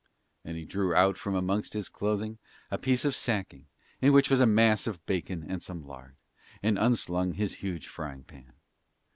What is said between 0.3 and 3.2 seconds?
And he drew out from amongst his clothing a piece of